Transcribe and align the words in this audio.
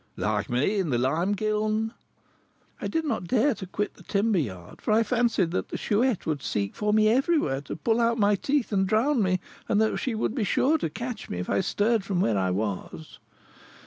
"Like 0.17 0.49
me 0.49 0.79
in 0.79 0.89
the 0.89 0.97
lime 0.97 1.35
kiln." 1.35 1.93
"I 2.81 2.87
did 2.87 3.05
not 3.05 3.27
dare 3.27 3.53
to 3.53 3.67
quit 3.67 3.93
the 3.93 4.01
timber 4.01 4.39
yard, 4.39 4.81
for 4.81 4.91
I 4.91 5.03
fancied 5.03 5.51
that 5.51 5.69
the 5.69 5.77
Chouette 5.77 6.25
would 6.25 6.41
seek 6.41 6.73
for 6.73 6.91
me 6.91 7.07
everywhere, 7.07 7.61
to 7.61 7.75
pull 7.75 7.99
out 8.01 8.17
my 8.17 8.33
teeth 8.33 8.71
and 8.71 8.87
drown 8.87 9.21
me, 9.21 9.39
and 9.69 9.79
that 9.79 9.97
she 9.97 10.15
would 10.15 10.33
be 10.33 10.43
sure 10.43 10.79
to 10.79 10.89
catch 10.89 11.29
me 11.29 11.37
if 11.37 11.51
I 11.51 11.61
stirred 11.61 12.03
from 12.03 12.19
where 12.19 12.35
I 12.35 12.49
was." 12.49 13.19